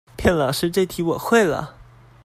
[0.17, 1.75] 騙老師這題我會了